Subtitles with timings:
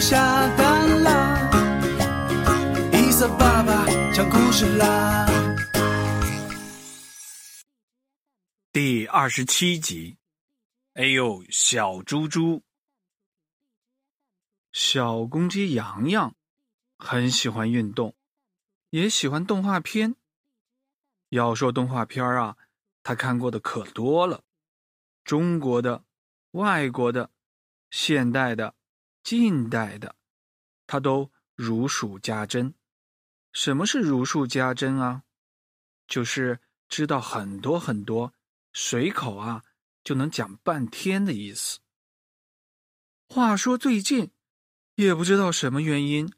[0.00, 0.16] 下
[0.56, 1.50] 蛋啦，
[2.92, 5.26] 伊萨爸爸讲故事啦。
[8.72, 10.16] 第二十七集，
[10.94, 12.62] 哎呦，小猪猪。
[14.72, 16.34] 小公鸡洋洋
[16.96, 18.14] 很喜欢运动，
[18.90, 20.14] 也喜欢动画片。
[21.30, 22.56] 要说动画片啊，
[23.02, 24.44] 他看过的可多了，
[25.24, 26.04] 中国的、
[26.52, 27.30] 外国的、
[27.90, 28.74] 现代的、
[29.28, 30.16] 近代的，
[30.86, 32.72] 他都如数家珍。
[33.52, 35.24] 什么是如数家珍啊？
[36.06, 38.32] 就是知道很多很多，
[38.72, 39.64] 随口啊
[40.02, 41.80] 就能讲半天的意思。
[43.28, 44.30] 话说最近。
[44.94, 46.32] 也不知道什么原因，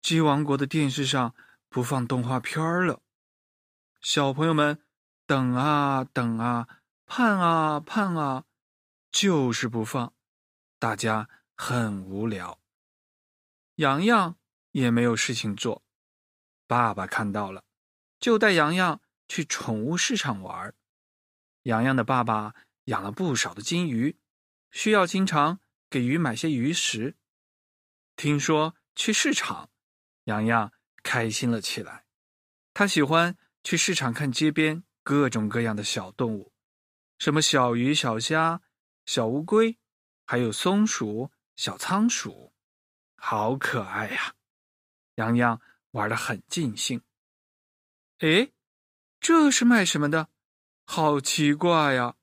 [0.00, 1.34] 鸡王国的电视上
[1.68, 3.02] 不放动画片了。
[4.00, 4.80] 小朋友们
[5.26, 6.68] 等啊等啊，
[7.06, 8.44] 盼啊盼啊，
[9.10, 10.14] 就是不放，
[10.78, 11.28] 大家
[11.62, 12.58] 很无聊。
[13.74, 14.38] 洋洋
[14.70, 15.84] 也没有事情做，
[16.66, 17.64] 爸爸看到了，
[18.18, 20.74] 就带洋洋去宠物市场玩。
[21.64, 24.18] 洋洋的爸爸养了不少的金鱼，
[24.70, 27.14] 需要经常给鱼买些鱼食。
[28.16, 29.68] 听说去市场，
[30.24, 30.72] 洋洋
[31.02, 32.06] 开心了起来。
[32.72, 36.54] 他喜欢去市场看街边各种各样的小动物，
[37.18, 38.62] 什么小鱼、小虾、
[39.04, 39.78] 小乌龟，
[40.24, 42.54] 还有松鼠、小仓鼠，
[43.16, 44.34] 好可爱呀！
[45.16, 47.02] 洋洋玩的很尽兴。
[48.20, 48.50] 哎，
[49.20, 50.30] 这是卖什么的？
[50.86, 52.16] 好奇怪呀！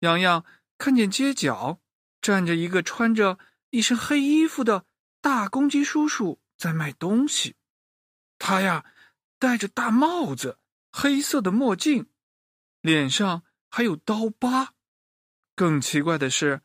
[0.00, 0.44] 洋洋
[0.76, 1.80] 看见街角
[2.20, 3.38] 站着一个穿着
[3.70, 4.86] 一身黑衣服的。
[5.20, 7.54] 大公鸡叔叔在卖东西，
[8.40, 8.84] 他呀
[9.38, 10.58] 戴着大帽子，
[10.90, 12.10] 黑色的墨镜，
[12.80, 14.74] 脸上还有刀疤。
[15.54, 16.60] 更奇怪的是，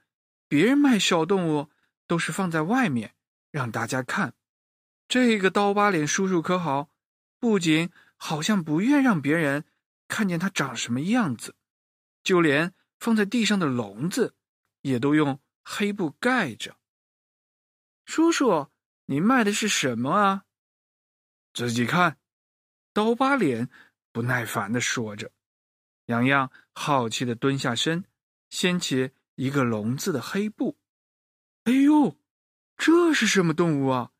[0.47, 1.69] 别人卖小动物
[2.07, 3.15] 都是放在外面
[3.51, 4.33] 让大家看，
[5.07, 6.89] 这个刀疤脸叔叔可好，
[7.39, 9.65] 不仅好像不愿让别人
[10.07, 11.55] 看见他长什么样子，
[12.23, 14.35] 就连放在地上的笼子
[14.81, 16.77] 也都用黑布盖着。
[18.05, 18.67] 叔叔，
[19.05, 20.43] 你卖的是什么啊？
[21.53, 22.17] 自己看。
[22.93, 23.69] 刀疤脸
[24.11, 25.31] 不耐烦的说着。
[26.05, 28.05] 洋洋好奇的蹲下身，
[28.49, 30.77] 掀起一个笼子的黑布。
[31.63, 32.19] 哎呦，
[32.75, 34.11] 这是什么动物啊？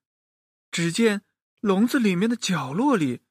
[0.72, 1.24] 只见
[1.60, 3.22] 笼子里面的角落里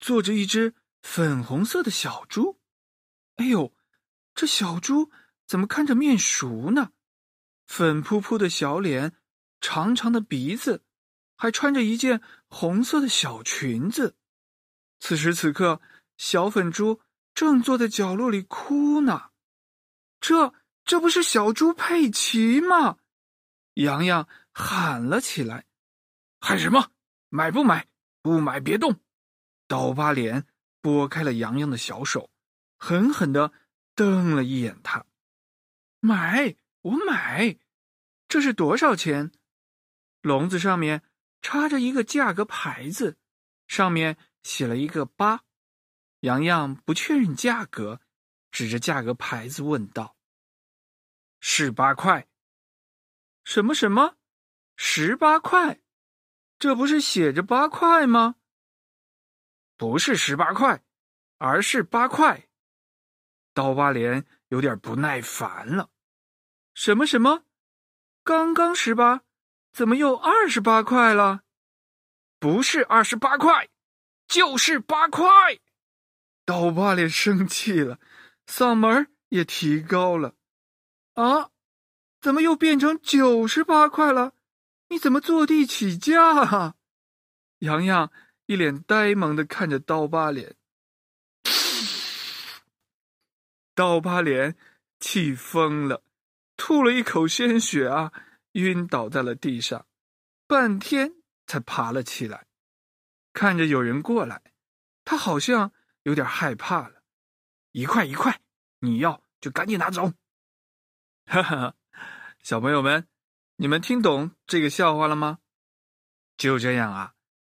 [0.00, 2.58] 坐着一只粉红色的小猪。
[3.36, 3.72] 哎呦，
[4.34, 5.10] 这小猪
[5.46, 6.90] 怎么看着面熟呢？
[7.66, 9.16] 粉扑扑的小脸。
[9.60, 10.84] 长长的鼻子，
[11.36, 14.14] 还穿着一件红色的小裙子。
[15.00, 15.80] 此时此刻，
[16.18, 17.00] 小粉猪
[17.34, 19.30] 正坐在角落里哭呢。
[20.20, 20.52] 这
[20.84, 22.98] 这不是小猪佩奇吗？
[23.74, 25.64] 洋洋喊了起来
[26.40, 26.90] ：“喊什么？
[27.28, 27.88] 买不买？
[28.22, 29.00] 不买别动！”
[29.66, 30.46] 刀疤脸
[30.80, 32.30] 拨开了洋洋的小手，
[32.76, 33.52] 狠狠的
[33.94, 35.06] 瞪了一眼他
[36.00, 37.56] ：“买，我买。
[38.28, 39.32] 这是多少钱？”
[40.20, 41.02] 笼子上面
[41.42, 43.16] 插着一个价格牌子，
[43.66, 45.42] 上面写了一个八。
[46.20, 48.00] 洋洋不确认价格，
[48.50, 50.13] 指着价格牌子问道
[51.46, 52.26] ：“十八块？
[53.44, 54.16] 什么什么？
[54.76, 55.78] 十八块？
[56.58, 58.36] 这不是写着八块吗？
[59.76, 60.82] 不是十八块，
[61.36, 62.48] 而是八块。”
[63.52, 65.90] 刀疤脸有点不耐烦了
[66.72, 67.44] ：“什么什么？
[68.22, 69.20] 刚刚十八？”
[69.70, 71.42] 怎么又二十八块了？
[72.38, 73.68] 不是二十八块，
[74.26, 75.26] 就是八块。
[76.46, 78.00] 刀疤脸生气了，
[78.46, 80.34] 嗓门也提高了。
[81.14, 81.50] 啊，
[82.20, 84.34] 怎么又变成九十八块了？
[84.88, 86.74] 你怎么坐地起价啊？
[87.60, 88.12] 洋洋
[88.46, 90.56] 一脸呆萌的看着刀疤脸，
[93.74, 94.56] 刀疤脸
[94.98, 96.02] 气疯了，
[96.56, 98.12] 吐了一口鲜血啊！
[98.52, 99.86] 晕倒在了地上，
[100.46, 101.14] 半天
[101.46, 102.46] 才爬了起来。
[103.32, 104.42] 看着有人过来，
[105.04, 105.72] 他好像
[106.02, 107.02] 有点害怕了。
[107.72, 108.40] 一块一块，
[108.80, 110.12] 你要就赶紧拿走。
[111.26, 111.74] 哈哈，
[112.42, 113.08] 小朋友们，
[113.56, 115.38] 你们听懂这个笑话了吗？
[116.36, 117.14] 就这样啊，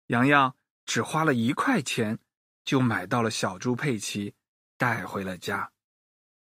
[0.06, 2.18] 洋洋只花了一块钱
[2.64, 4.34] 就买到了小猪佩奇，
[4.78, 5.72] 带回了家。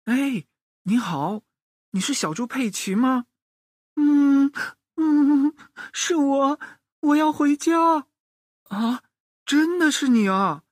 [0.03, 0.45] 哎，
[0.83, 1.41] 你好，
[1.91, 3.25] 你是小猪佩奇吗？
[3.95, 4.51] 嗯
[4.95, 5.55] 嗯。
[5.93, 6.59] 是我，
[6.99, 8.07] 我要回家。
[8.69, 9.03] 啊，
[9.45, 10.63] 真的是你啊！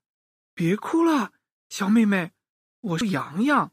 [0.54, 1.32] 别哭了，
[1.70, 2.34] 小妹妹，
[2.82, 3.72] 我是洋洋，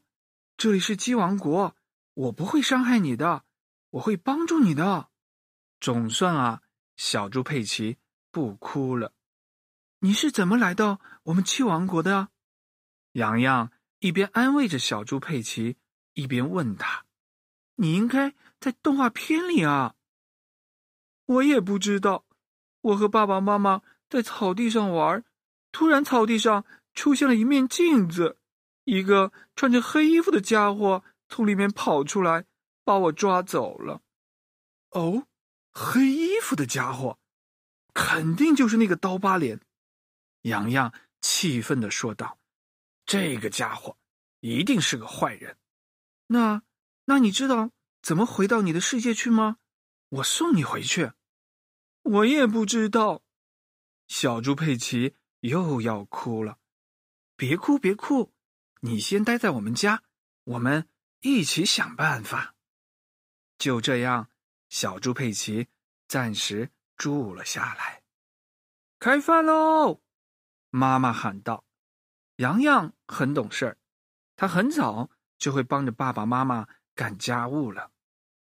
[0.55, 1.75] 这里是鸡王国，
[2.13, 3.43] 我不会伤害你的，
[3.91, 5.09] 我会帮助你的。
[5.79, 6.61] 总算啊，
[6.95, 7.97] 小猪佩奇
[8.31, 9.13] 不哭了。
[9.99, 12.29] 你是怎么来到我们七王国的？
[13.13, 15.77] 洋洋一边安慰着小猪佩奇，
[16.13, 17.05] 一边问他
[17.75, 19.95] ：“你应该在动画片里啊。”
[21.25, 22.25] 我也不知道。
[22.81, 25.23] 我和爸爸妈妈在草地上玩，
[25.71, 28.37] 突然草地上出现了一面镜子，
[28.85, 32.45] 一个穿着黑衣服的家伙从里面跑出来，
[32.83, 34.01] 把我抓走了。
[34.89, 35.27] 哦，
[35.71, 37.17] 黑衣服的家伙，
[37.93, 39.61] 肯定就是那个刀疤脸。
[40.41, 42.37] 洋洋气愤的说道
[43.07, 43.97] ：“这个家伙
[44.41, 45.57] 一定是个坏人。
[46.27, 46.63] 那，
[47.05, 49.55] 那你知道怎么回到你的世界去吗？
[50.09, 51.13] 我送你回去。
[52.01, 53.23] 我也不知道。”
[54.09, 56.57] 小猪佩奇又要哭了。
[57.37, 58.33] 别哭，别哭，
[58.81, 60.03] 你先待在我们家，
[60.43, 60.89] 我们
[61.21, 62.55] 一起想办法。
[63.57, 64.29] 就这样，
[64.69, 65.69] 小猪佩奇
[66.07, 68.03] 暂时住了下来。
[68.99, 70.01] 开饭喽！
[70.69, 71.65] 妈妈喊道
[72.37, 73.77] ：“洋洋很懂事儿，
[74.35, 77.91] 他很早就会帮着爸爸妈妈干家务了。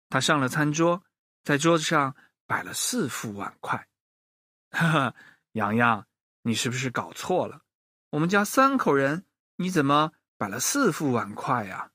[0.10, 1.04] 他上了餐桌，
[1.44, 2.16] 在桌子上
[2.46, 3.88] 摆了四副碗筷。
[4.72, 5.16] 哈哈，
[5.54, 6.06] 洋洋，
[6.44, 7.64] 你是不是搞错了？
[8.12, 9.26] 我们家三口人，
[9.56, 11.92] 你怎么摆了四副碗筷呀？”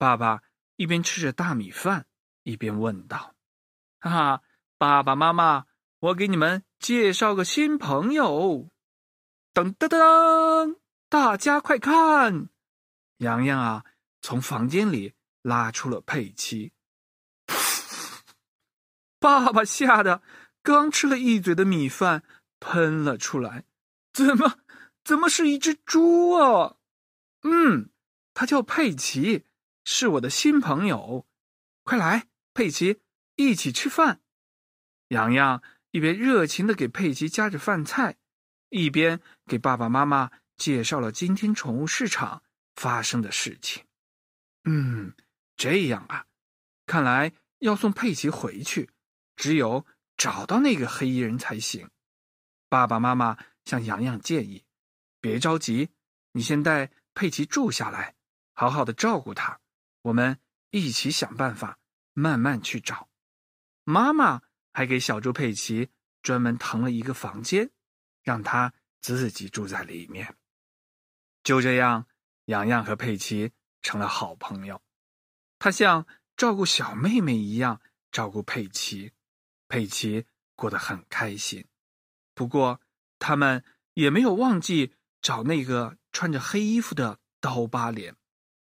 [0.00, 0.42] 爸爸
[0.76, 2.06] 一边吃着大米饭，
[2.44, 3.34] 一边问道
[4.00, 4.42] ：“哈哈，
[4.78, 5.66] 爸爸妈妈，
[5.98, 8.70] 我给你们介绍个新朋友。”
[9.52, 10.78] 噔噔噔！
[11.10, 12.48] 大家快看，
[13.18, 13.84] 洋洋啊，
[14.22, 15.12] 从房间里
[15.42, 16.72] 拉出了佩奇。
[19.18, 20.22] 爸爸吓得
[20.62, 22.22] 刚吃了一嘴的米饭
[22.58, 23.66] 喷了出来，
[24.14, 24.60] 怎么
[25.04, 26.76] 怎么是一只猪啊？
[27.42, 27.90] 嗯，
[28.32, 29.44] 他叫佩奇，
[29.92, 31.26] 是我的新朋友。
[31.82, 33.00] 快来，佩奇，
[33.34, 34.20] 一起吃饭。
[35.08, 35.60] 洋洋
[35.90, 38.16] 一边热情的给佩奇夹着饭菜。
[38.68, 42.44] 一边给爸爸妈妈介绍了今天宠物市场
[42.76, 43.84] 发生的事情。
[44.62, 45.12] 嗯，
[45.56, 46.24] 这样啊，
[46.86, 48.90] 看来要送佩奇回去，
[49.34, 49.84] 只有
[50.16, 51.90] 找到那个黑衣人才行。
[52.68, 54.64] 爸爸妈妈向洋洋建议
[55.20, 55.88] ：“别着急，
[56.30, 58.14] 你先带佩奇住下来，
[58.52, 59.59] 好好的照顾他，
[60.02, 60.38] 我们
[60.70, 61.78] 一起想办法，
[62.12, 63.08] 慢慢去找。”
[63.84, 64.42] 妈妈
[64.72, 65.90] 还给小猪佩奇
[66.22, 67.70] 专门腾了一个房间。
[68.22, 70.36] 让他自己住在里面。
[71.42, 72.06] 就这样，
[72.44, 74.82] 洋洋和佩奇成了好朋友。
[75.58, 76.06] 他像
[76.36, 77.80] 照顾小妹妹一样
[78.12, 79.12] 照顾佩奇，
[79.68, 81.66] 佩奇过得很开心。
[82.34, 82.80] 不过，
[83.18, 83.64] 他们
[83.94, 88.16] 也没有忘记找那个穿着黑衣服的刀疤脸，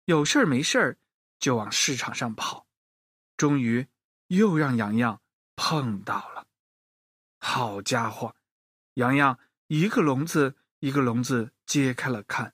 [0.06, 0.98] 有事儿没事儿
[1.40, 2.68] 就往市场上跑。
[3.38, 3.88] 终于，
[4.28, 5.22] 又让洋洋
[5.56, 6.48] 碰到了。
[7.38, 8.36] 好家伙！
[8.94, 9.38] 洋洋
[9.68, 12.54] 一个笼子一个笼子揭开了看，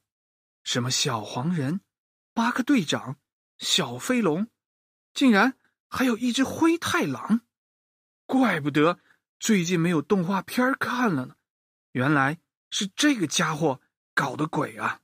[0.63, 1.81] 什么小黄人、
[2.33, 3.17] 八个队长、
[3.57, 4.47] 小飞龙，
[5.13, 5.57] 竟然
[5.87, 7.41] 还有一只灰太狼，
[8.25, 8.99] 怪不得
[9.39, 11.35] 最近没有动画片看了呢，
[11.91, 13.79] 原来是这个家伙
[14.13, 15.01] 搞的鬼啊！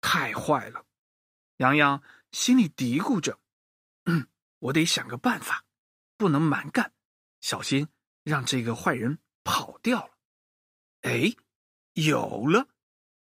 [0.00, 0.86] 太坏了，
[1.58, 2.02] 洋洋
[2.32, 3.38] 心里嘀咕着
[4.06, 4.26] ：“嗯，
[4.58, 5.64] 我得想个办法，
[6.16, 6.92] 不能蛮干，
[7.40, 7.88] 小心
[8.24, 10.18] 让这个坏人跑掉了。”
[11.02, 11.34] 哎，
[11.92, 12.68] 有了！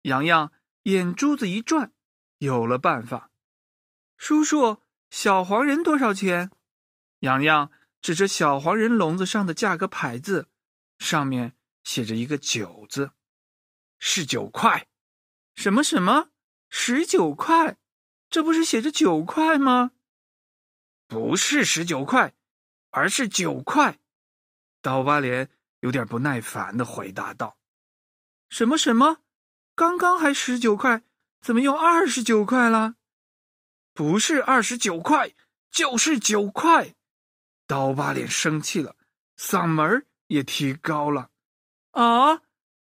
[0.03, 0.51] 洋洋
[0.83, 1.93] 眼珠子一转，
[2.39, 3.31] 有了办法。
[4.17, 6.49] 叔叔，小黄人多少钱？
[7.19, 10.49] 洋洋指着小黄人笼子上的价格牌子，
[10.97, 13.11] 上面写着一个“九”字，
[13.99, 14.87] 是九块。
[15.55, 16.29] 什么什么？
[16.69, 17.77] 十九块？
[18.29, 19.91] 这不是写着九块吗？
[21.07, 22.33] 不是十九块，
[22.91, 23.99] 而是九块。
[24.81, 27.57] 刀疤脸有点不耐烦的回答道。
[28.49, 29.19] 什么什么？
[29.75, 31.03] 刚刚还十九块，
[31.41, 32.95] 怎么又二十九块了？
[33.93, 35.33] 不是二十九块，
[35.71, 36.95] 就是九块。
[37.65, 38.95] 刀疤脸生气了，
[39.37, 41.29] 嗓门也提高了。
[41.91, 42.41] 啊，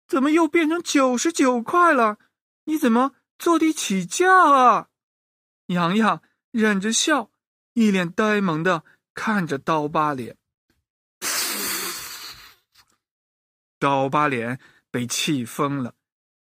[0.06, 2.18] 怎么又变成九十九块了？
[2.64, 4.89] 你怎么坐地起价啊？
[5.70, 6.22] 洋洋
[6.52, 7.30] 忍着笑，
[7.72, 8.84] 一脸呆萌的
[9.14, 10.36] 看着刀疤脸。
[13.78, 14.60] 刀疤脸。
[14.92, 15.94] 被气疯了，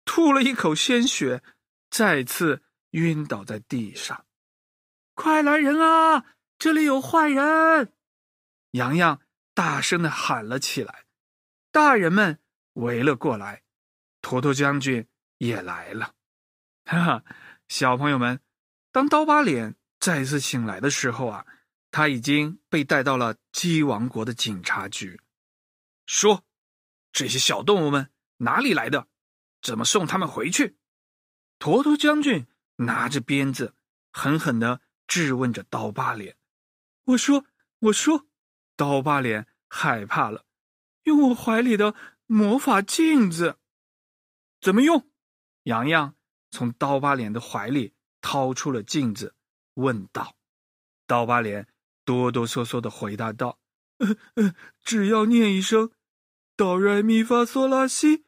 [0.05, 1.43] 吐了一口鲜血，
[1.89, 4.25] 再次晕倒在地上。
[5.13, 6.23] 快来人啊！
[6.57, 7.91] 这里有坏人！
[8.71, 9.19] 洋洋
[9.53, 11.03] 大声的喊了起来。
[11.69, 12.39] 大人们
[12.75, 13.63] 围了过来，
[14.21, 15.05] 坨坨将军
[15.39, 16.15] 也来了。
[16.85, 17.23] 哈哈，
[17.67, 18.39] 小朋友们，
[18.91, 21.45] 当刀疤脸再次醒来的时候啊，
[21.91, 25.19] 他已经被带到了鸡王国的警察局。
[26.05, 26.43] 说
[27.13, 29.07] ：“这些小动物们哪里来的？
[29.61, 30.77] 怎么送他们回去？”
[31.59, 33.75] 坨坨将军拿着鞭子，
[34.11, 36.37] 狠狠的质问着刀疤脸。
[37.03, 37.45] 我说
[37.79, 38.27] ：“我说。”
[38.75, 40.45] 刀疤脸害怕了，
[41.03, 41.93] 用我怀里的
[42.27, 43.57] 魔法镜子。
[44.61, 45.11] 怎么用？
[45.63, 46.15] 洋洋
[46.49, 49.33] 从刀疤脸的怀里掏出了镜子，
[49.75, 50.35] 问道。
[51.07, 51.67] 刀疤脸
[52.05, 53.59] 哆哆嗦嗦的回答道
[53.99, 55.91] ：“呃呃，只要念一声。”
[56.55, 58.25] 哆来咪发嗦拉西，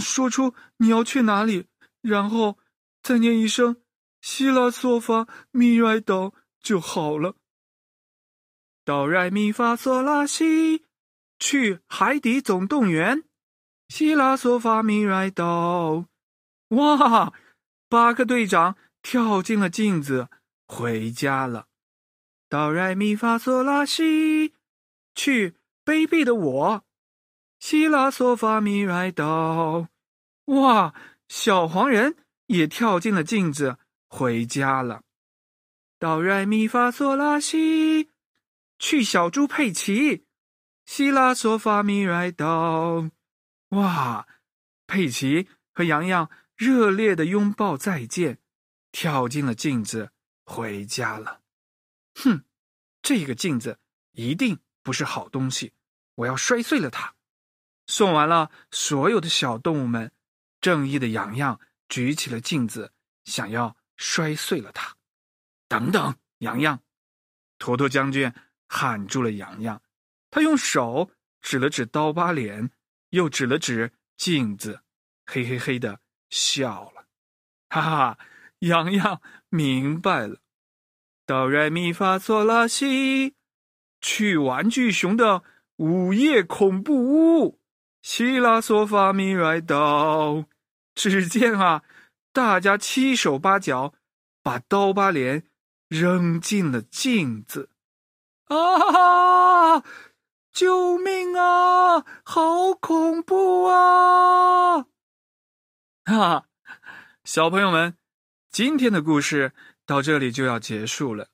[0.00, 1.66] 说出你要去哪里，
[2.00, 2.58] 然后
[3.02, 3.82] 再念一声
[4.22, 7.36] 西拉嗦发咪来哆就好了。
[8.84, 10.86] 哆来咪发嗦拉西，
[11.38, 13.24] 去海底总动员。
[13.88, 16.08] 西拉嗦发咪来哆，
[16.68, 17.32] 哇！
[17.88, 18.76] 巴克队长
[19.08, 20.28] 跳进了镜子，
[20.66, 21.68] 回家了。
[22.48, 24.52] 哆来咪发嗦拉西，
[25.14, 26.84] 去卑鄙的我。
[27.60, 29.88] 西拉嗦发咪来哆，
[30.46, 30.92] 哇！
[31.28, 35.02] 小黄人也跳进了镜子，回家了。
[36.00, 38.10] 哆来咪发嗦拉西，
[38.80, 40.24] 去小猪佩奇。
[40.84, 43.12] 西拉嗦发咪来哆，
[43.68, 44.26] 哇！
[44.88, 48.40] 佩奇和洋洋热烈的拥抱再见，
[48.96, 50.10] 跳进了镜子，
[50.46, 51.42] 回家了。
[52.14, 52.46] 哼，
[53.02, 53.78] 这个镜子
[54.12, 55.74] 一定不是好东西，
[56.14, 57.14] 我要摔碎了它。
[57.86, 60.10] 送完了所有的小动物们，
[60.62, 61.60] 正义的洋洋
[61.90, 62.94] 举起了镜子，
[63.26, 64.96] 想要摔碎了它。
[65.68, 66.82] 等等，洋洋！
[67.58, 68.32] 坨坨将军
[68.66, 69.82] 喊住了洋洋，
[70.30, 71.10] 他用手
[71.42, 72.70] 指了指刀疤脸，
[73.10, 74.80] 又指了指镜子，
[75.26, 76.00] 嘿嘿嘿的
[76.30, 77.06] 笑了。
[77.68, 78.18] 哈哈，
[78.60, 80.38] 洋洋明白了。
[81.26, 83.34] 哆来咪发嗦拉西，
[84.00, 85.42] 去玩具熊的
[85.76, 87.60] 午夜恐怖屋。
[88.02, 90.46] 西拉索发咪来哆，
[90.94, 91.82] 只见啊，
[92.32, 93.94] 大家七手八脚
[94.42, 95.48] 把刀疤脸
[95.88, 97.70] 扔进了镜子。
[98.46, 99.82] 啊！
[100.52, 102.04] 救命啊！
[102.24, 104.86] 好恐怖啊！
[106.04, 106.46] 哈，
[107.24, 107.98] 小朋友们，
[108.56, 109.52] 今天的故事
[109.84, 111.28] 到这里就要结束了。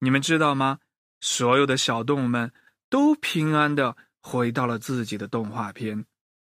[0.00, 0.80] 你们知道吗？
[1.20, 2.52] 所有的小动物们
[2.88, 3.96] 都平安的。
[4.20, 6.04] 回到了自己的动画片，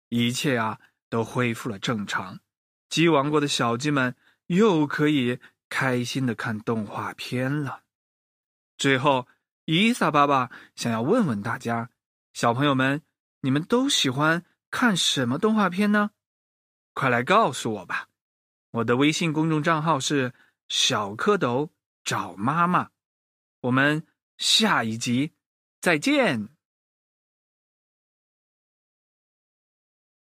[0.09, 0.81] 一切啊
[1.11, 2.41] 都恢复了正常。
[2.89, 7.83] 鸡王国的小鸡们又可以开心的看动画片了。
[8.79, 9.29] 最后，
[9.67, 11.91] 伊萨爸爸想要问问大家，
[12.33, 13.03] 小朋友们，
[13.43, 16.13] 你们都喜欢看什么动画片呢？
[16.95, 18.09] 快来告诉我吧！
[18.73, 20.33] 我的微信公众账号是
[20.69, 21.71] 小蝌蚪
[22.05, 22.91] 找妈妈。
[23.61, 24.07] 我们
[24.39, 25.33] 下一集
[25.81, 26.49] 再见。